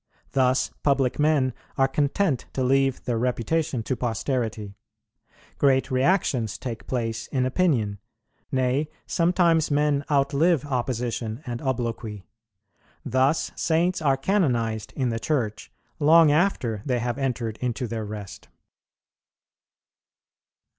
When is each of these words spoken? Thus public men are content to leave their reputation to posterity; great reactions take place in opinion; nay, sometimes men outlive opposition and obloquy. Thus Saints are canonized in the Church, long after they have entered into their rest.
Thus 0.31 0.71
public 0.81 1.19
men 1.19 1.53
are 1.77 1.87
content 1.87 2.47
to 2.53 2.63
leave 2.63 3.03
their 3.05 3.19
reputation 3.19 3.83
to 3.83 3.95
posterity; 3.95 4.73
great 5.59 5.91
reactions 5.91 6.57
take 6.57 6.87
place 6.87 7.27
in 7.27 7.45
opinion; 7.45 7.99
nay, 8.51 8.89
sometimes 9.05 9.69
men 9.69 10.03
outlive 10.09 10.65
opposition 10.65 11.43
and 11.45 11.61
obloquy. 11.61 12.23
Thus 13.05 13.51
Saints 13.55 14.01
are 14.01 14.17
canonized 14.17 14.91
in 14.95 15.09
the 15.09 15.19
Church, 15.19 15.71
long 15.99 16.31
after 16.31 16.81
they 16.83 16.97
have 16.97 17.19
entered 17.19 17.57
into 17.57 17.85
their 17.85 18.03
rest. 18.03 18.47